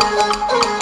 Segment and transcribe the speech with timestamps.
[0.00, 0.77] Oh, oh, oh.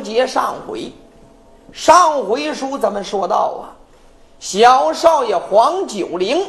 [0.00, 0.92] 接上回，
[1.72, 3.76] 上回书咱们说到啊，
[4.38, 6.44] 小少爷黄九龄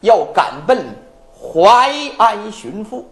[0.00, 0.86] 要赶奔
[1.34, 3.06] 淮安寻父，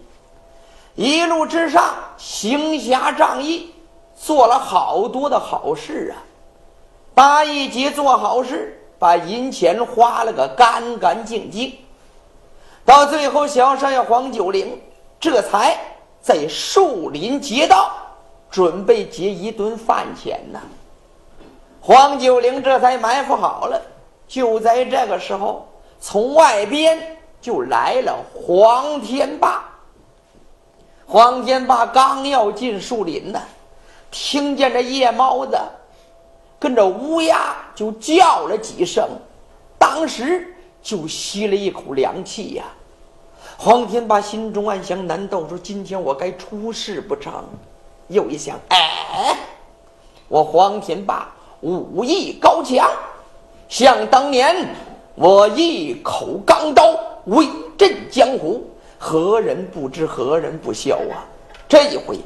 [0.95, 3.75] 一路之上行侠仗义，
[4.17, 6.23] 做了好多的好事啊。
[7.15, 11.75] 八一节做好事，把银钱花了个干干净净。
[12.85, 14.81] 到最后，小少爷黄九龄
[15.19, 15.79] 这才
[16.21, 17.91] 在树林劫道。
[18.51, 20.61] 准备结一顿饭钱呢，
[21.81, 23.81] 黄九龄这才埋伏好了。
[24.27, 25.67] 就在这个时候，
[26.01, 29.65] 从外边就来了黄天霸。
[31.07, 33.41] 黄天霸刚要进树林呢，
[34.11, 35.57] 听见这夜猫子
[36.59, 39.09] 跟着乌鸦就叫了几声，
[39.79, 42.65] 当时就吸了一口凉气呀。
[43.57, 47.45] 黄天霸心中暗想：难道说今天我该出事不成？
[48.11, 49.37] 又一想，哎，
[50.27, 52.91] 我黄天霸武艺高强，
[53.69, 54.69] 想当年
[55.15, 57.47] 我一口钢刀威
[57.79, 61.23] 震江湖，何人不知，何人不晓啊？
[61.69, 62.19] 这一回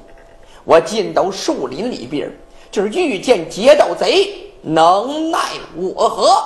[0.64, 2.32] 我进到树林里边，
[2.70, 5.38] 就是遇见劫盗贼，能奈
[5.76, 6.42] 我何？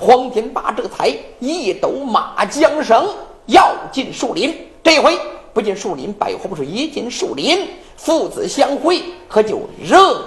[0.00, 3.06] 黄天霸这才一抖马缰绳，
[3.44, 4.56] 要进树林。
[4.82, 5.18] 这回
[5.52, 7.68] 不进树林，百花不是一进树林。
[7.96, 10.22] 父子相会可就热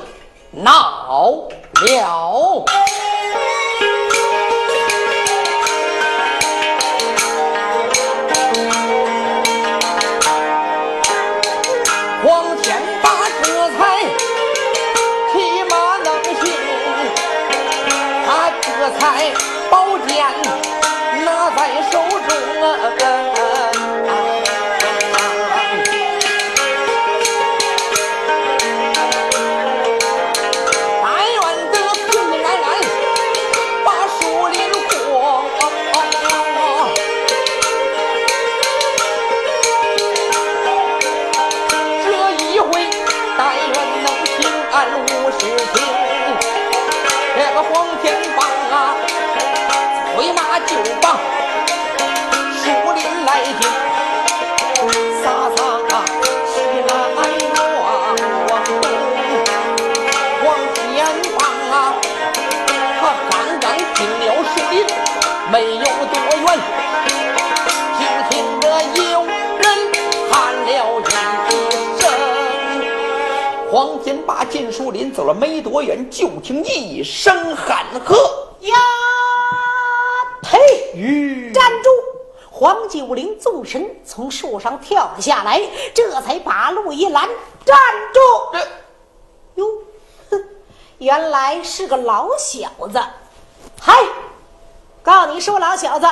[0.52, 1.50] 闹
[1.82, 2.66] 了。
[12.24, 14.04] 光前把车开
[15.32, 16.44] 骑马能行
[18.26, 19.32] 他这才
[65.52, 66.60] 没有多远。
[68.00, 68.66] 就听得
[68.96, 69.32] 有人
[70.30, 70.68] 喊了
[71.00, 71.04] 一
[72.00, 72.02] 声
[73.72, 78.16] 黄天霸进树林走了没多远就听一声喊喝。
[78.62, 78.76] 呀
[80.42, 81.90] 呸站住！
[82.50, 85.62] 黄九龄纵身从树上跳了下来
[85.94, 87.30] 这才把路一拦
[87.66, 87.78] 站
[88.14, 88.20] 住！
[89.56, 89.68] 哟
[90.32, 90.44] 哼
[90.98, 93.00] 原来是个老小子。
[93.80, 93.94] 嗨
[95.08, 96.06] 告诉你说，老小子，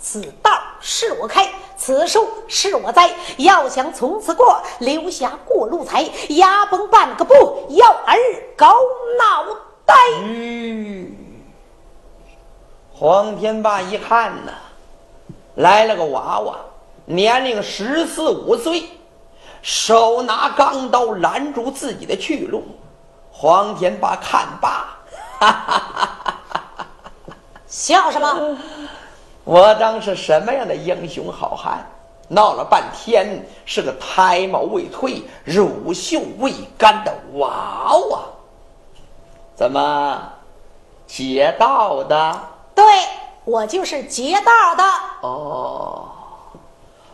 [0.00, 0.50] 此道
[0.80, 1.46] 是我开。
[1.76, 7.34] 此树是我栽，要想从此过，留下过路财，牙崩半个不
[7.68, 8.16] 要儿
[8.56, 8.64] 狗
[9.18, 9.44] 脑
[9.84, 9.94] 袋。
[12.94, 14.52] 黄天霸一看呐，
[15.56, 16.56] 来了个娃娃，
[17.04, 18.88] 年龄十四五岁，
[19.60, 22.64] 手拿钢刀拦住自己的去路。
[23.30, 24.98] 黄天霸看罢，
[25.38, 26.39] 哈哈哈哈哈！
[27.70, 28.58] 笑什么？
[29.44, 31.86] 我当是什么样的英雄好汉？
[32.32, 38.20] 闹了半天是个胎毛未退、乳臭未干的娃娃。
[39.56, 40.22] 怎么
[41.06, 42.40] 劫道的？
[42.74, 42.84] 对，
[43.44, 44.84] 我就是劫道的。
[45.22, 46.08] 哦。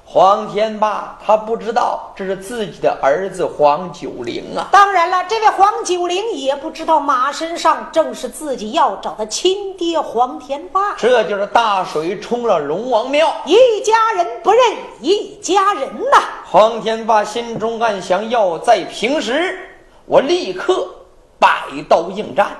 [0.09, 4.69] 黄天霸他不知道这是自己的儿子黄九龄啊。
[4.71, 10.95] 当然了，这位黄九龄也不知道马身上正是自己要找的亲爹黄天霸。
[10.95, 14.61] 这就是大水冲了龙王庙，一家人不认
[15.01, 16.23] 一家人呐。
[16.45, 19.59] 黄天霸心中暗想：要在平时，
[20.07, 20.89] 我立刻
[21.37, 22.57] 摆刀应战。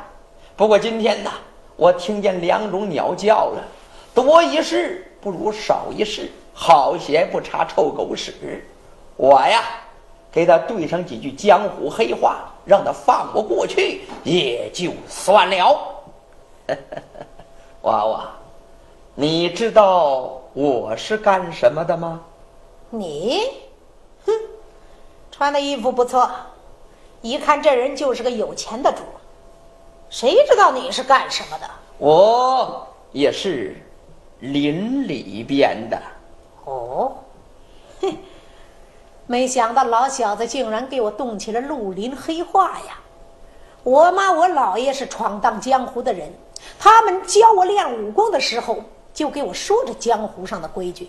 [0.57, 1.31] 不过今天呢，
[1.77, 3.63] 我听见两种鸟叫了，
[4.13, 6.29] 多一事不如少一事。
[6.59, 8.65] 好鞋不擦臭狗屎，
[9.15, 9.63] 我呀，
[10.33, 15.79] 给他对上几句江湖黑话，让他放我过去也就算了。
[17.83, 18.31] 娃娃，
[19.15, 22.23] 你知道我是干什么的吗？
[22.89, 23.43] 你，
[24.25, 24.33] 哼，
[25.31, 26.31] 穿的衣服不错，
[27.21, 29.03] 一看这人就是个有钱的主。
[30.09, 31.69] 谁知道你是干什么的？
[31.99, 33.77] 我也是
[34.41, 36.01] 林里边的。
[36.67, 37.19] 哦，
[38.01, 38.17] 嘿，
[39.27, 42.99] 没想到老小子竟然给我动起了绿林黑话呀！
[43.85, 46.33] 我妈我姥爷是闯荡江湖的人，
[46.77, 48.79] 他们教我练武功的时候，
[49.15, 51.09] 就给我说着江湖上的规矩。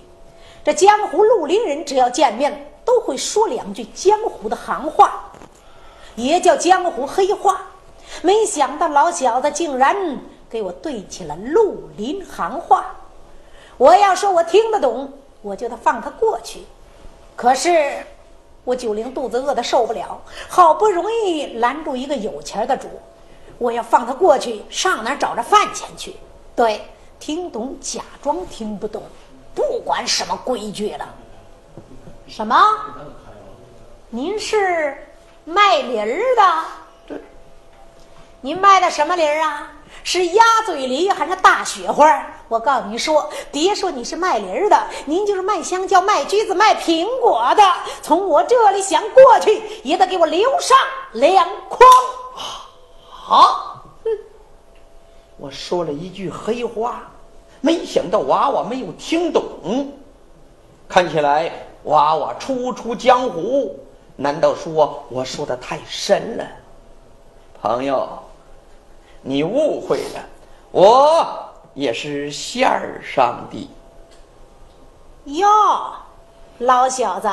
[0.64, 5.32] 这江湖绿林人只要见面，都会说两句江湖的行话，
[6.16, 7.62] 也叫江湖黑话。
[8.22, 11.60] 没想到老小子竟然给我对起了绿
[11.98, 12.96] 林行话。
[13.78, 15.12] 我要说我听得懂。
[15.48, 16.66] 我就得放他过去，
[17.34, 18.06] 可是
[18.66, 22.90] 我九龄肚子饿的受不了，好不容易拦住一个有钱的主，
[23.58, 26.18] 我要放他过去，上哪找着饭钱去？
[26.54, 26.82] 对，
[27.18, 29.02] 听懂假装听不懂，
[29.56, 31.08] 不管什么规矩了。
[32.28, 32.62] 什么？
[34.10, 34.98] 您是
[35.46, 36.87] 卖梨儿的？
[38.42, 39.72] 您卖的什么梨儿啊？
[40.04, 42.06] 是鸭嘴梨还是大雪花？
[42.48, 47.64] 我告诉你说，别说你是卖梨儿的，您就是卖香蕉、卖橘子、卖苹果的，
[48.02, 50.78] 从我这里想过去，也得给我留上
[51.14, 51.90] 两筐。
[53.28, 53.84] 啊！
[54.04, 54.10] 哼！
[55.38, 57.10] 我说了一句黑话，
[57.60, 59.44] 没想到娃娃没有听懂。
[60.88, 61.52] 看起来
[61.84, 63.78] 娃娃初出江湖，
[64.16, 66.46] 难道说我说的太深了？
[67.62, 68.08] 朋友。
[69.30, 70.26] 你误会了，
[70.72, 73.70] 我也是线儿上的。
[75.26, 75.46] 哟，
[76.60, 77.30] 老小子，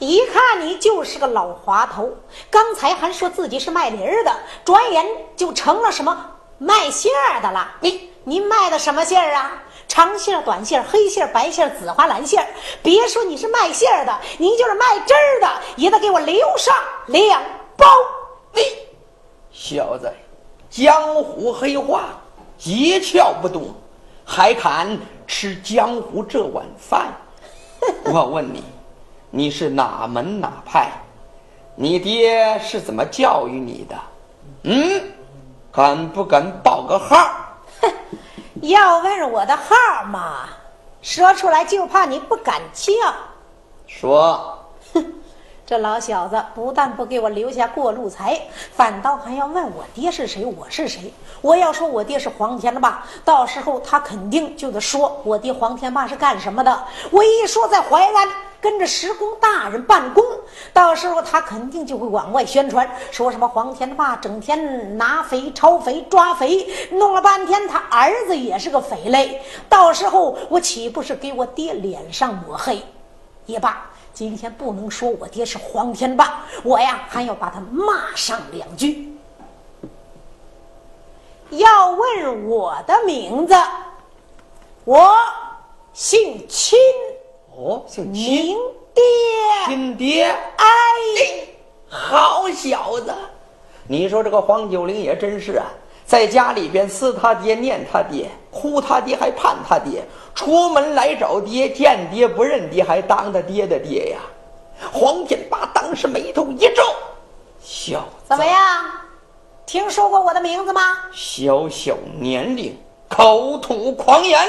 [0.00, 2.12] 一看你就是个老滑头。
[2.50, 5.06] 刚才还说自己是卖梨儿的，转眼
[5.36, 7.76] 就成了什么卖馅儿的了。
[7.78, 9.52] 你您卖的什么馅儿啊？
[9.86, 12.48] 长馅儿、短馅儿、黑馅儿、白馅儿、紫花蓝馅儿。
[12.82, 16.74] 别说你是卖馅儿的，你就是卖汁儿的，也得给我留上
[17.06, 17.40] 两
[17.76, 17.86] 包。
[18.52, 18.60] 你
[19.52, 20.12] 小子！
[20.70, 22.04] 江湖黑话，
[22.62, 23.74] 一窍不懂，
[24.24, 24.96] 还敢
[25.26, 27.12] 吃江湖这碗饭？
[28.06, 28.62] 我问你，
[29.30, 30.92] 你是哪门哪派？
[31.74, 33.96] 你爹是怎么教育你的？
[34.62, 35.02] 嗯，
[35.72, 37.16] 敢不敢报个号？
[37.80, 37.92] 哼，
[38.62, 40.48] 要问我的号嘛，
[41.02, 42.92] 说出来就怕你不敢叫。
[43.88, 44.56] 说。
[45.70, 48.36] 这老小子不但不给我留下过路财，
[48.72, 51.14] 反倒还要问我爹是谁，我是谁。
[51.40, 56.82] 我要说我爹是黄天霸，到时候他肯定就得说我爹黄天霸是干什么的。
[57.12, 58.28] 我一说在淮安
[58.60, 60.24] 跟着石公大人办公，
[60.72, 69.40] 到时候他肯定就会往外宣传，说什么黄天霸整天拿肥、抄肥、抓肥，弄了半天他儿子也是个匪类。
[69.68, 72.82] 到时候我岂不是给我爹脸上抹黑？
[73.46, 73.86] 也罢。
[74.12, 79.08] 今天不能说我爹是黄天霸，我呀还要把他骂上两句。
[81.50, 83.54] 要问我的名字，
[84.84, 85.16] 我
[85.92, 86.78] 姓亲。
[87.56, 88.56] 哦，姓秦秦，
[88.94, 89.02] 爹。
[89.66, 90.24] 亲爹。
[90.26, 90.66] 哎，
[91.88, 93.14] 好小子！
[93.88, 95.66] 你说这个黄九龄也真是啊，
[96.10, 100.00] 在家里边思他爹、念他爹、哭他爹，还盼他爹；
[100.34, 104.18] 出门来找爹，见爹不认爹，还当他爹的爹呀。
[104.92, 106.82] 黄天霸当时眉头一皱，
[107.62, 108.58] 小子怎么样？
[109.64, 110.80] 听说过我的名字吗？
[111.12, 112.76] 小小年龄，
[113.08, 114.48] 口吐狂言，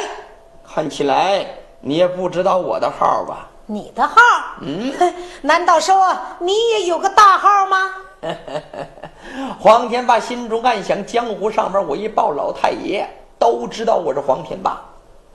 [0.68, 1.46] 看起来
[1.80, 3.48] 你也不知道我的号吧？
[3.68, 4.16] 你的号？
[4.62, 4.92] 嗯，
[5.44, 7.94] 难道说你也有个大号吗？
[9.60, 13.06] 黄天霸心中暗想：江湖上面我一报老太爷，
[13.40, 14.82] 都知道我是黄天霸，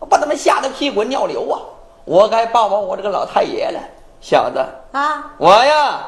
[0.09, 1.61] 把他们吓得屁滚尿流啊！
[2.05, 3.81] 我该报报我这个老太爷了，
[4.21, 6.07] 小子，啊，我呀，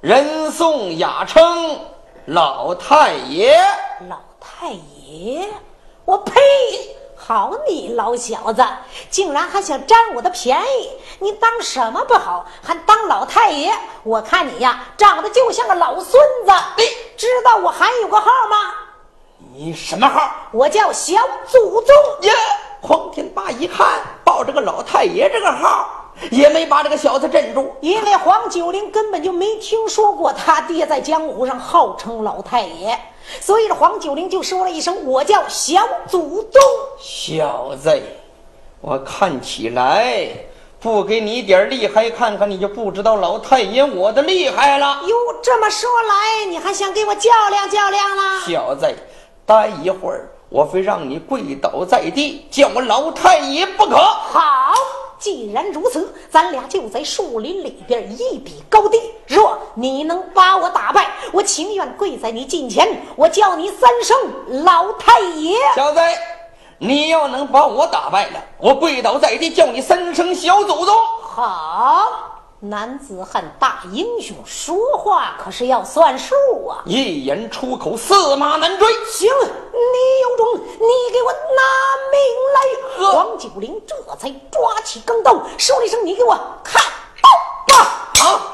[0.00, 1.78] 人送雅称
[2.26, 3.56] 老太爷。
[4.08, 4.70] 老太
[5.06, 5.48] 爷，
[6.04, 6.34] 我呸！
[7.32, 8.60] 好你老小子，
[9.08, 10.90] 竟然还想占我的便宜！
[11.20, 13.72] 你当什么不好，还当老太爷？
[14.02, 16.52] 我看你呀，长得就像个老孙子。
[16.76, 16.82] 你
[17.16, 18.74] 知道我还有个号吗？
[19.54, 20.28] 你什么号？
[20.50, 21.14] 我叫小
[21.46, 21.94] 祖宗。
[22.22, 22.32] 耶！
[22.82, 25.88] 黄天霸一看报这个老太爷这个号，
[26.32, 27.72] 也没把这个小子镇住。
[27.80, 32.98] 因为黄九龄根本就没听说过他爹在江湖上号称老太爷，
[33.40, 36.60] 所以这黄九龄就说了一声：“我叫小祖宗。
[36.98, 38.02] 小子，
[38.80, 40.26] 我看起来
[40.80, 48.40] 不给你点厉害看看，你就不知道老太爷我的厉害了。”哟，这么说来，你还想给我较量较量啦？
[48.46, 48.86] 小子，
[49.44, 53.96] 待一会儿我非让你跪倒在地，叫我老太爷不可。
[53.96, 54.72] 好，
[55.20, 58.98] 既然如此，咱俩就在树林里边一比高低。
[59.26, 65.56] 若你能把我打败，我情愿跪在你近前，我叫你三声老太爷。
[65.76, 66.00] 小子，
[66.78, 70.96] 你要能把我打败了，我跪倒在地，叫你三声小祖宗。
[71.22, 72.08] 好，
[72.62, 76.34] 男子汉大英雄，说话可是要算数
[76.68, 76.82] 啊！
[76.84, 78.86] 一言出口，驷马难追。
[79.06, 81.62] 行，你有种，你给我拿
[82.12, 82.20] 命
[82.54, 83.12] 来！
[83.12, 86.82] 黄九龄这才抓起钢刀，说了一声：“你给我看
[87.22, 88.52] 刀吧！”好。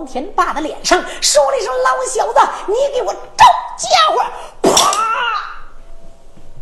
[0.00, 3.44] 黄天霸的脸上说了一声：“老小子，你给我招
[3.76, 4.24] 家伙！”
[4.72, 4.72] 啪，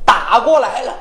[0.04, 0.92] 打过来了。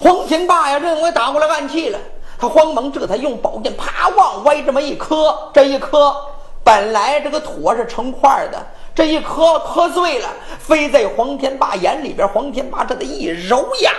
[0.00, 1.98] 黄天霸呀，认为打过来暗器了，
[2.40, 6.16] 他慌忙这才用宝剑啪往外这么一磕，这一磕，
[6.64, 8.58] 本来这个土是成块的。
[8.94, 10.28] 这一磕磕碎了，
[10.58, 12.28] 飞在黄天霸眼里边。
[12.28, 13.90] 黄天霸这的一揉眼，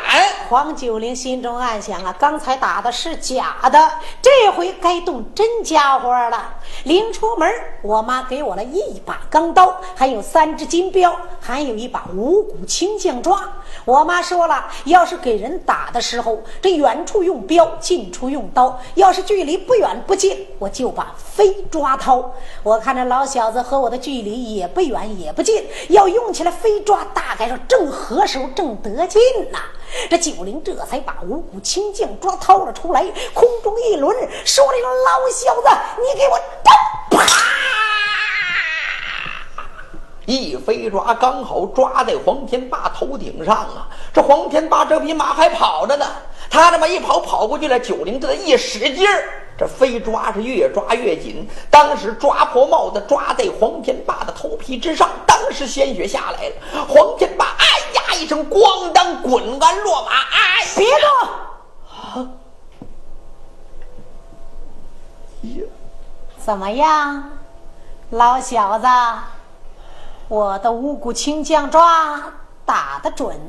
[0.50, 6.54] 黄九龄心中暗想啊，刚才打的是假的，这回该动真家伙了。
[6.84, 7.50] 临出门，
[7.82, 13.42] 我妈给我了一把钢刀，还有三只金镖，还有一把五谷清酱抓。
[13.86, 22.34] 我妈说了，要是给人打的时候，这远处用镖，近处用刀；要是距离不远不近，我就把飞抓掏。
[22.62, 24.84] 我看这老小子和我的距离也不。
[24.84, 29.20] 远也不近，要用起来飞抓，大概是正合手，正得劲
[29.50, 29.60] 呐。
[30.10, 33.02] 这九灵这才把五谷清将抓掏了出来，
[33.34, 34.14] 空中一轮，
[34.46, 36.72] 说了一声：“老小子，你给我招！”
[37.18, 37.83] 啪！
[40.26, 43.88] 一飞抓刚好抓在黄天霸头顶上啊！
[44.14, 46.06] 这黄天霸这匹马还跑着呢，
[46.50, 47.78] 他这么一跑，跑过去了。
[47.80, 49.24] 九灵这一使劲儿。
[49.56, 56.86] 这飞抓是越抓越紧，当时抓破帽子，抓在黄天霸的头皮之上，当时鲜血下来了。
[56.88, 62.24] 黄天霸哎呀一声，咣当滚鞍落马，哎，别动！
[62.24, 62.30] 啊！
[65.44, 65.64] 呀，
[66.40, 67.30] 怎么样，
[68.10, 68.88] 老小子？
[70.34, 72.20] 我的五谷青将抓
[72.66, 73.40] 打得准，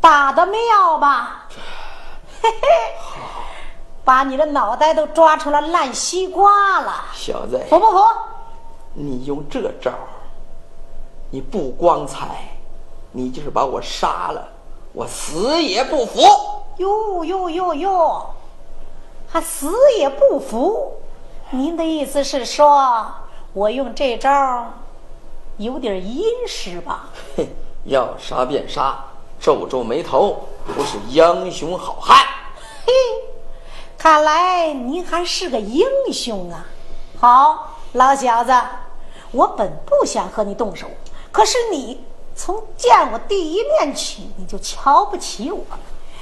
[0.00, 1.48] 打得妙吧？
[2.40, 2.68] 嘿嘿。
[4.04, 7.98] 把你的脑袋都抓成了烂西瓜了，小子，服不服？
[8.94, 9.90] 你用这招，
[11.28, 12.28] 你不光彩，
[13.10, 14.46] 你就是把我杀了，
[14.92, 16.20] 我死也不服。
[16.76, 18.26] 哟哟哟哟，
[19.28, 20.92] 还死也不服？
[21.50, 23.04] 您的意思是说
[23.52, 24.66] 我用这招
[25.58, 27.08] 有点阴湿吧？
[27.36, 27.48] 嘿，
[27.84, 28.96] 要杀便杀，
[29.40, 32.16] 皱皱眉头，不是英雄好汉。
[32.86, 32.92] 嘿。
[33.98, 36.64] 看来您还是个英雄啊！
[37.20, 38.52] 好，老小子，
[39.32, 40.86] 我本不想和你动手，
[41.32, 42.04] 可是你
[42.36, 45.64] 从见我第一面起，你就瞧不起我。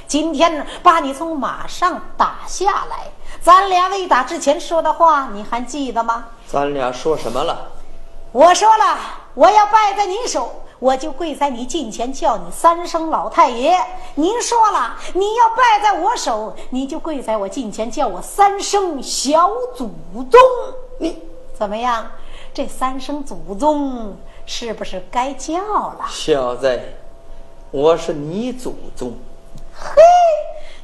[0.07, 6.25] 今天呢，把你从马上打下来，咱俩未打之前说的话，你还记得吗？
[6.47, 7.73] 咱俩说什么了？
[8.31, 8.97] 我说了，
[9.37, 10.51] 我要败在你手。
[10.79, 13.75] 我就跪在你近前叫你三声老太爷。
[14.15, 19.91] 您说了，你要败在我手，你就跪在我近前叫我三声小祖
[20.29, 20.39] 宗。
[20.99, 21.19] 你
[21.55, 22.05] 怎么样？
[22.51, 24.15] 这三声祖宗
[24.47, 26.05] 是不是该叫了？
[26.09, 26.79] 小子，
[27.69, 29.13] 我是你祖宗。
[29.79, 30.01] 嘿，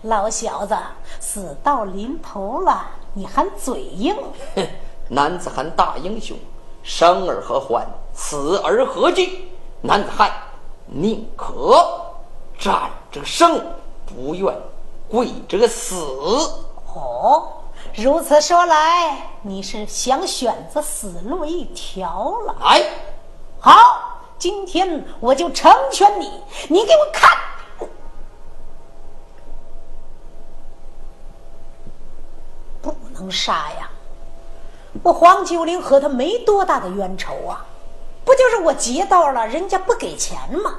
[0.04, 0.76] 老小子，
[1.20, 4.16] 死到临头了，你还嘴硬？
[4.56, 4.68] 哼，
[5.10, 6.36] 男子汉大英雄，
[6.82, 9.50] 生而何欢，死而何惧？
[9.82, 10.32] 男子汉
[10.86, 11.84] 宁可
[12.58, 13.62] 战着生，
[14.06, 14.56] 不愿
[15.10, 15.96] 跪着死。
[16.96, 17.50] 哦，
[17.96, 22.56] 如此说来，你是想选择死路一条了？
[22.62, 22.82] 哎，
[23.60, 26.32] 好，今天我就成全你。
[26.70, 27.30] 你给我看，
[32.82, 33.90] 不能杀呀！
[35.02, 37.66] 我黄九龄和他没多大的冤仇啊。
[38.26, 40.76] 不就是我劫道了，人家不给钱吗？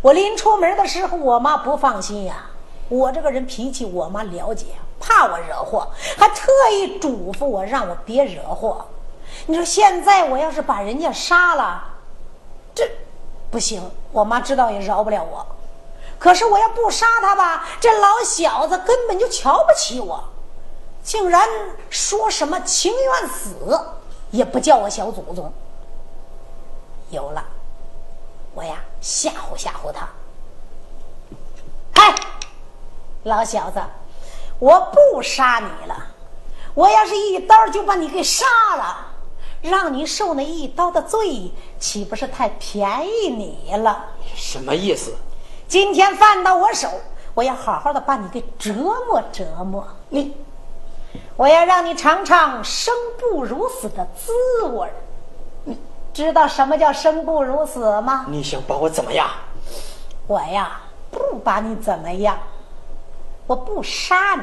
[0.00, 2.46] 我临出门的时候，我妈不放心呀。
[2.88, 4.66] 我这个人脾气，我妈了解，
[5.00, 8.86] 怕我惹祸，还特意嘱咐我让我别惹祸。
[9.46, 11.82] 你说现在我要是把人家杀了，
[12.74, 12.88] 这
[13.50, 15.44] 不行，我妈知道也饶不了我。
[16.18, 20.24] 可是我要不杀他吧，这老小子根本就瞧不起我，
[21.02, 21.46] 竟然
[21.90, 23.54] 说什么情愿死
[24.30, 25.52] 也不叫我小祖宗。
[27.10, 27.44] 有了，
[28.54, 30.08] 我呀吓唬吓唬他。
[31.94, 32.14] 嗨，
[33.24, 33.80] 老小子，
[34.58, 35.96] 我不杀你了，
[36.74, 39.06] 我要是一刀就把你给杀了，
[39.62, 44.04] 让你受那一刀的罪，岂不是太便宜你了？
[44.34, 45.14] 什么意思？
[45.66, 46.88] 今天犯到我手，
[47.34, 50.36] 我要好好的把你给折磨折磨你。
[51.36, 54.32] 我要让你尝尝生不如死的滋
[54.66, 55.07] 味你
[56.18, 58.26] 知道什么叫生不如死吗？
[58.28, 59.30] 你想把我怎么样？
[60.26, 60.80] 我呀，
[61.12, 62.36] 不把你怎么样，
[63.46, 64.42] 我不杀你，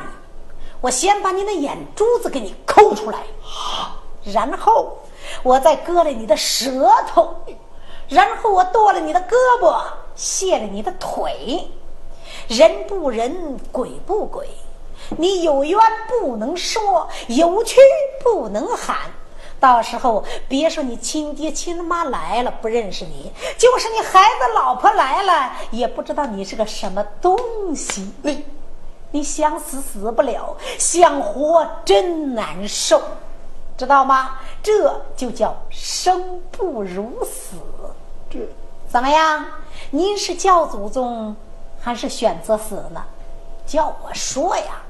[0.80, 3.18] 我先把你的眼珠子给你抠出来，
[4.24, 5.00] 然后
[5.44, 7.36] 我再割了你的舌头，
[8.08, 9.78] 然后我剁了你的胳膊，
[10.16, 11.70] 卸了你的腿，
[12.48, 14.48] 人不人，鬼不鬼。
[15.18, 17.82] 你有冤不能说，有屈
[18.24, 19.12] 不能喊。
[19.60, 27.38] 到时候别说你亲爹亲妈来了不认识你，就是你孩子老婆来了也不知道你是个什么东
[27.76, 28.12] 西。
[28.22, 28.46] 你，
[29.12, 33.02] 你想死死不了，想活真难受，
[33.78, 34.40] 知道吗？
[34.62, 37.56] 这就叫生不如死。
[38.30, 38.40] 这
[38.88, 39.46] 怎么样？
[39.92, 41.36] 您是叫祖宗，
[41.82, 43.04] 还是选择死呢？
[43.66, 44.82] 叫我说呀。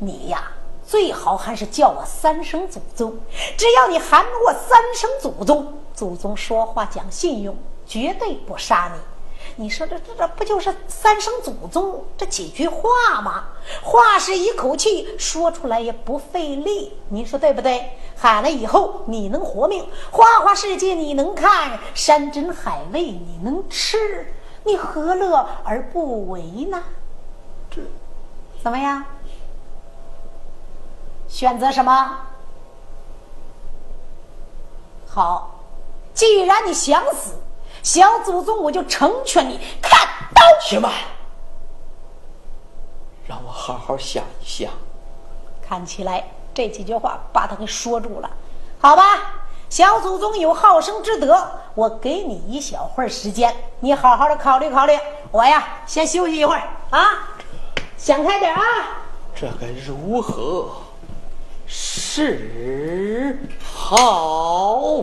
[0.00, 0.52] 你呀，
[0.88, 3.14] 最好还是叫我三声祖宗。
[3.58, 7.54] 只要你喊我三声祖宗，祖宗说话讲信用，
[7.86, 8.98] 绝对不杀你。
[9.56, 13.48] 你说这这这不就是三声祖宗这几句话吗？
[13.82, 17.90] 话是一口气说出来也不费力，你说对不对？
[18.16, 24.32] 喊了以后你能活命，花花世界你能看，山珍海味你能吃，
[24.64, 26.82] 你何乐而不为呢？
[27.70, 27.82] 这
[28.62, 29.04] 怎么样？
[31.28, 32.16] 选择什么？
[35.06, 35.50] 好，
[36.14, 37.34] 既然你想死，
[37.82, 39.60] 小祖宗我就成全你。
[39.80, 40.92] 看刀，且慢，
[43.26, 44.70] 让我好好想一想。
[45.62, 48.30] 看起来这几句话把他给说住了，
[48.80, 49.02] 好吧？
[49.68, 54.98] 小祖宗有好生之德，我给你一小会儿时间，你好好的考虑考虑。
[55.30, 57.28] 我呀，先休息一会儿啊，
[57.98, 58.62] 想开点啊。
[59.34, 60.70] 这该如何？
[61.68, 65.00] 是好。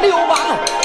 [0.00, 0.77] 流氓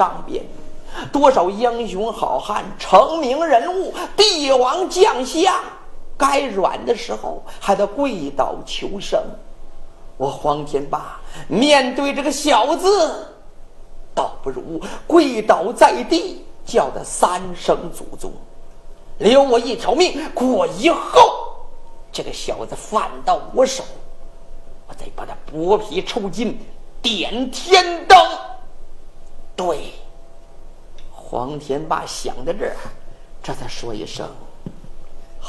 [0.00, 0.42] 上边
[1.12, 5.54] 多少英雄好汉、成名人物、帝王将相，
[6.16, 9.22] 该软的时候还得跪倒求生。
[10.16, 13.26] 我黄天霸面对这个小子，
[14.14, 18.32] 倒不如跪倒在地，叫他三声祖宗，
[19.18, 21.20] 留我一条命过以后，
[22.10, 23.84] 这个小子犯到我手，
[24.88, 26.58] 我再把他剥皮抽筋，
[27.02, 28.18] 点天灯。
[29.60, 29.92] 对，
[31.12, 32.74] 黄天霸想到这儿，
[33.42, 34.26] 这才说一声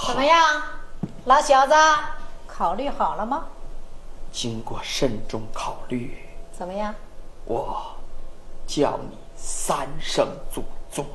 [0.06, 0.62] 怎么样，
[1.24, 1.74] 老小子，
[2.46, 3.46] 考虑好了吗？
[4.30, 6.94] 经过慎重考虑，怎么样？
[7.46, 7.96] 我
[8.68, 11.06] 叫你三声祖宗。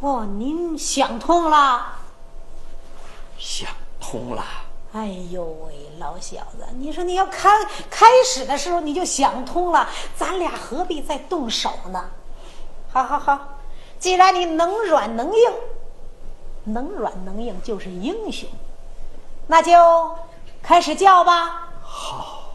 [0.00, 1.94] 哦，您想通了。
[3.38, 4.44] 想通了，
[4.92, 7.48] 哎呦喂，老小子，你说你要开
[7.88, 12.10] 开始的时候你就想通了，咱俩何必再动手呢？
[12.94, 13.40] 好好好，
[13.98, 15.52] 既然你能软能硬，
[16.62, 18.48] 能软能硬就是英雄，
[19.48, 20.16] 那就
[20.62, 21.72] 开始叫吧。
[21.82, 22.52] 好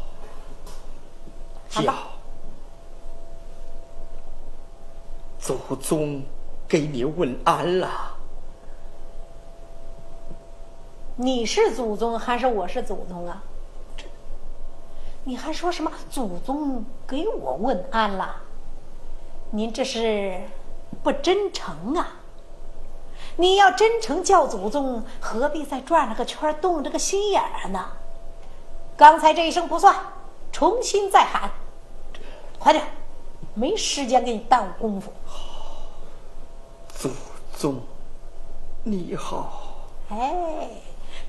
[1.70, 1.94] 叫
[5.38, 6.24] 祖宗
[6.70, 7.90] 给你问安了。
[11.18, 13.44] 你是祖宗还是我是祖宗啊？
[15.26, 18.44] 你还说什么祖宗给我问安了？
[19.52, 20.40] 您这是
[21.02, 22.08] 不真诚啊！
[23.36, 27.92] 你要真诚叫祖宗，何必再转了个圈动这个心眼儿呢？
[28.96, 29.96] 刚才这一声不算，
[30.52, 31.50] 重新再喊，
[32.60, 32.86] 快点，
[33.56, 35.12] 没时间给你耽误功夫。
[36.94, 37.10] 祖
[37.58, 37.82] 宗，
[38.84, 39.88] 你好。
[40.10, 40.68] 哎，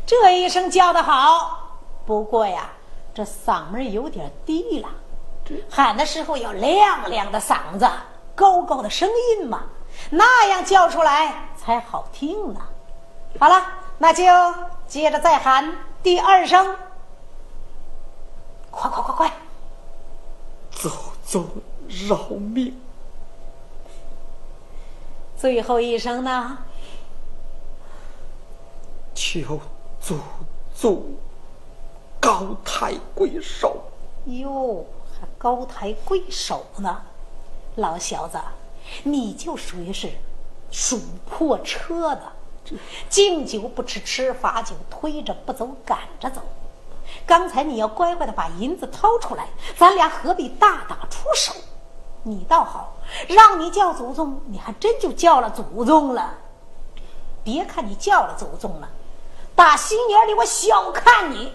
[0.04, 2.70] 这一声叫的好，不过呀，
[3.14, 4.88] 这嗓门有点低了，
[5.70, 7.88] 喊的时候要亮亮的嗓子，
[8.34, 9.62] 高高的声音嘛，
[10.10, 12.60] 那样叫出来才好听呢。
[13.38, 13.62] 好了，
[13.98, 14.24] 那就
[14.86, 16.76] 接着再喊第二声，
[18.70, 19.32] 快快快快！
[20.70, 20.90] 祖
[21.24, 21.46] 宗
[22.08, 22.74] 饶命！
[25.36, 26.58] 最后一声呢？
[29.14, 29.60] 求
[30.00, 30.18] 祖
[30.74, 31.02] 宗
[32.18, 33.76] 高抬贵手。
[34.26, 34.99] 哟，还
[35.40, 37.00] 高抬贵手呢，
[37.76, 38.38] 老小子，
[39.05, 40.11] 你就属于是
[40.70, 42.20] 属破车的，
[43.09, 46.42] 敬酒不吃吃罚酒，推着不走赶着走。
[47.24, 49.48] 刚才你要乖乖的把银子掏出来，
[49.79, 51.55] 咱俩何必大打出手？
[52.22, 56.35] 你倒好，让你叫祖宗，你还真就叫了祖宗了。
[57.42, 58.90] 别看你叫了祖宗了，
[59.55, 61.55] 打心眼里我小看你。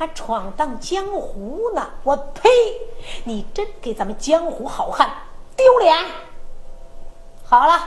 [0.00, 1.86] 还闯荡江湖呢！
[2.04, 2.48] 我呸！
[3.24, 5.10] 你真给咱们江湖好汉
[5.54, 5.94] 丢脸！
[7.44, 7.78] 好了，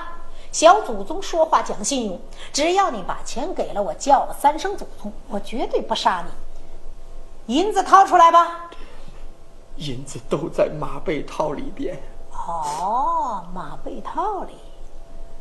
[0.51, 2.21] 小祖宗说话讲信用，
[2.51, 6.23] 只要你把钱给了我，叫了三声祖宗，我绝对不杀
[7.47, 7.55] 你。
[7.55, 8.69] 银子掏出来吧。
[9.77, 11.99] 银子都在马背套里边。
[12.31, 14.53] 哦，马背套里。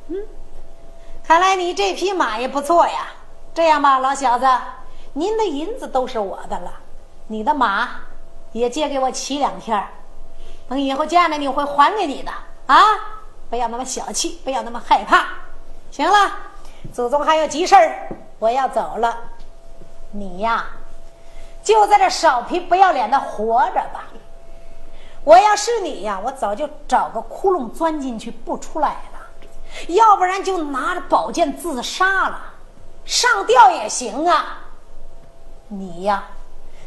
[0.09, 0.17] 嗯，
[1.23, 3.09] 看来你这匹马也不错呀。
[3.53, 4.47] 这样吧，老小子。
[5.15, 6.73] 您的银子都是我的了，
[7.27, 7.89] 你的马
[8.53, 9.87] 也借给我骑两天，
[10.69, 12.33] 等以后见了你会还给你的
[12.67, 12.79] 啊！
[13.51, 15.27] 不要那么小气，不要那么害怕。
[15.91, 16.33] 行了，
[16.95, 18.09] 祖宗还有急事儿，
[18.39, 19.19] 我要走了。
[20.13, 20.65] 你呀，
[21.63, 24.05] 就在这少皮不要脸的活着吧。
[25.25, 29.21] 我要是你呀，我早就找个窟窿钻进去不出来了。
[29.89, 32.41] 要不然就拿着宝剑自杀了，
[33.05, 34.61] 上吊也行啊。
[35.73, 36.23] 你呀，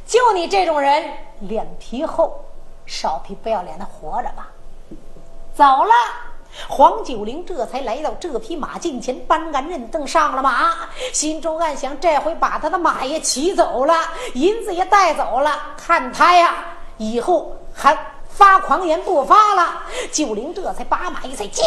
[0.06, 2.46] 就你这种人，脸皮厚，
[2.86, 4.50] 少皮不要脸的活着吧。
[5.56, 5.92] 走了。
[6.70, 10.72] 黄九龄这才来到这匹马近前，搬鞍认凳上了马，
[11.12, 13.94] 心中暗想：这回把他的马也骑走了，
[14.36, 16.56] 银子也带走了，看他呀，
[16.96, 17.98] 以后还
[18.30, 19.82] 发狂言不发了。
[20.14, 21.64] 九龄这才把马一踩，驾！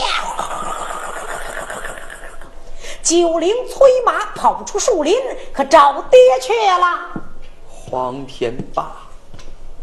[3.03, 5.15] 九龄催马跑出树林，
[5.53, 7.23] 可找爹去了。
[7.67, 8.93] 黄天霸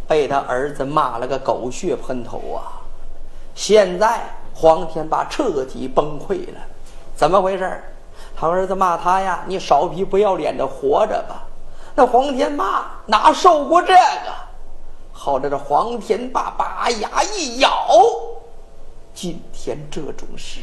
[0.07, 2.81] 被他儿子骂了个狗血喷头啊！
[3.55, 4.21] 现在
[4.53, 6.59] 黄天霸彻底崩溃了，
[7.15, 7.83] 怎么回事
[8.35, 11.47] 他儿子骂他呀：“你少皮不要脸的活着吧！”
[11.95, 14.33] 那黄天霸哪受过这个？
[15.11, 17.71] 好在这黄天霸把牙一咬，
[19.13, 20.59] 今天这种事。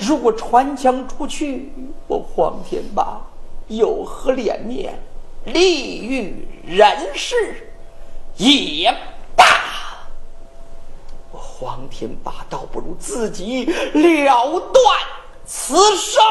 [0.00, 1.72] 如果传将出去，
[2.06, 3.20] 我黄天霸
[3.68, 4.98] 有何脸面
[5.44, 7.68] 立于人世？
[8.36, 8.90] 也
[9.36, 9.44] 罢，
[11.30, 14.96] 我黄天霸倒不如自己了断
[15.44, 16.22] 此生。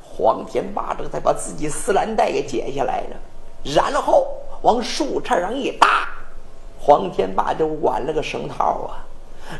[0.00, 3.16] 黄天霸这才把自己丝兰带给解下来了，
[3.64, 4.28] 然后
[4.62, 6.08] 往树杈上一搭，
[6.78, 9.04] 黄天霸就挽了个绳套啊。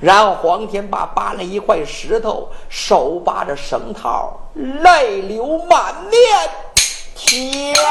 [0.01, 6.21] 然后黄天霸扒了一块石头，手扒着绳套，泪流满面。
[7.15, 7.87] 天哪！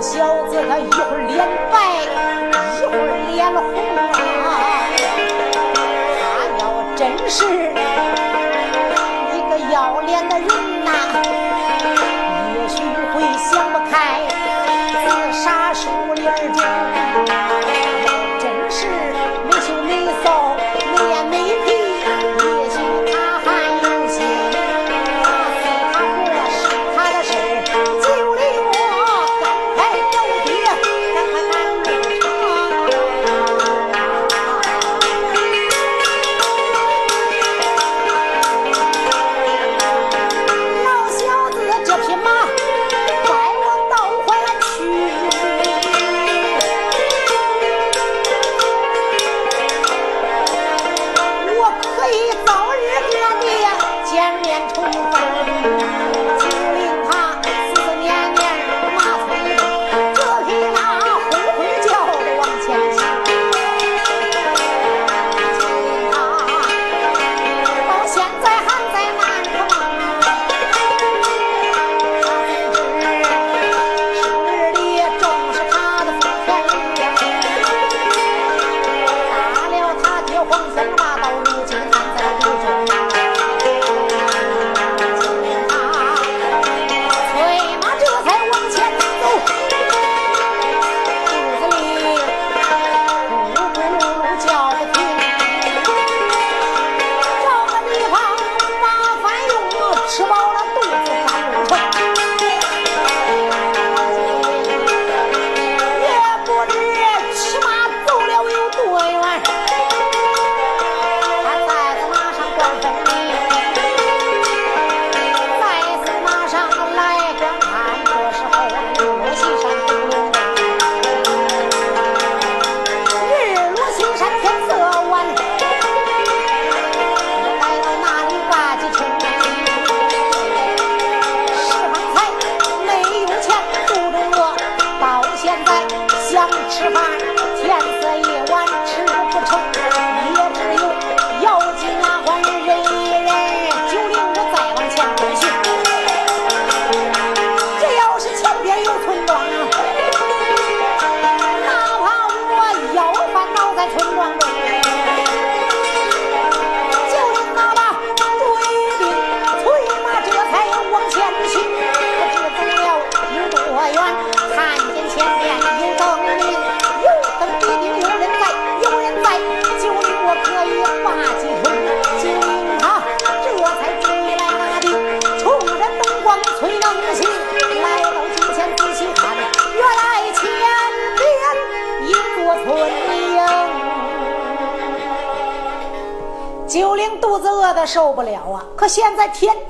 [0.00, 1.76] 小子，他一会儿脸白，
[2.78, 3.60] 一会儿脸红
[3.96, 4.48] 啊！
[6.20, 6.22] 他
[6.60, 6.62] 要
[6.94, 7.44] 真是
[9.34, 10.46] 一个要脸的人
[10.84, 10.90] 呐，
[12.54, 12.78] 也许
[13.12, 13.67] 会想。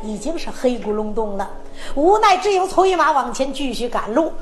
[0.09, 1.50] 已经是黑咕隆咚了，
[1.94, 4.32] 无奈只有催马往前继续赶路。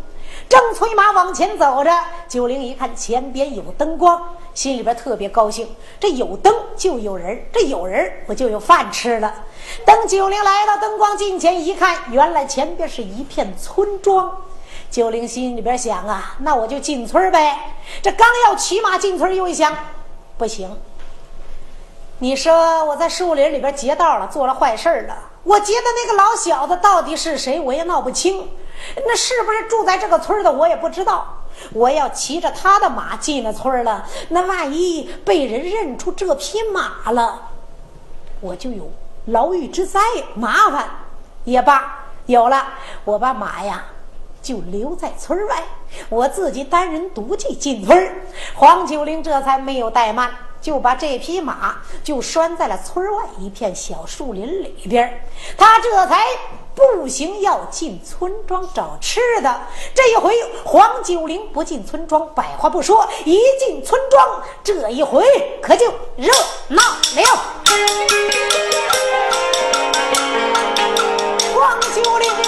[0.48, 1.90] 正催马往前走着，
[2.28, 5.68] 九灵一看前边有灯光，心里边特别高兴。
[5.98, 9.34] 这有灯就有人，这有人我就有饭吃了。
[9.84, 14.30] 等九灵来到灯光近前一看，原来前边是一片村庄。
[14.88, 17.74] 九灵心里边想啊，那我就进村呗。
[18.00, 19.76] 这刚要骑马进村，又一想，
[20.38, 20.78] 不行。
[22.20, 25.16] 你说我在树林里边劫道了，做了坏事了。
[25.46, 28.50] 我劫的那个老小子到底是谁，我也闹不清。
[28.96, 31.44] 那是不是住在这个村的，我也不知道。
[31.72, 37.50] 我要骑着他的马进了村了，那万一被人认出这匹马了，
[38.40, 38.90] 我就有
[39.26, 40.00] 牢狱之灾，
[40.34, 40.84] 麻烦
[41.44, 42.06] 也罢。
[42.26, 42.66] 有了，
[43.04, 43.84] 我把马呀
[44.42, 45.62] 就留在村外，
[46.08, 48.16] 我自己单人独骑进村。
[48.56, 50.28] 黄九龄这才没有怠慢。
[50.60, 55.24] 就把这匹马就拴在了村外一片小树林里边
[55.56, 56.24] 他这才
[56.74, 59.62] 步行要进村庄找吃的
[59.94, 60.34] 这一回
[60.64, 65.24] 黄九龄不进村庄百话不说一进村庄这一回
[65.62, 65.86] 可就
[66.16, 66.32] 热
[66.68, 67.56] 闹了。
[71.54, 72.45] 黄九龄